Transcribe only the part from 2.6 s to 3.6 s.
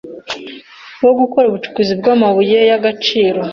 y'agaciro.